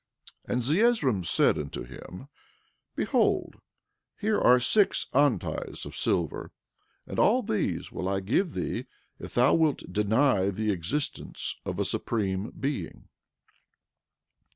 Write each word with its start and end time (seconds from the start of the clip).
And 0.45 0.63
Zeezrom 0.63 1.23
said 1.23 1.59
unto 1.59 1.83
him: 1.83 2.27
Behold, 2.95 3.57
here 4.17 4.41
are 4.41 4.59
six 4.59 5.05
onties 5.13 5.85
of 5.85 5.95
silver, 5.95 6.49
and 7.05 7.19
all 7.19 7.43
these 7.43 7.91
will 7.91 8.09
I 8.09 8.19
give 8.19 8.53
thee 8.53 8.87
if 9.19 9.35
thou 9.35 9.53
wilt 9.53 9.93
deny 9.93 10.49
the 10.49 10.71
existence 10.71 11.55
of 11.67 11.77
a 11.77 11.85
Supreme 11.85 12.49
Being. 12.59 13.09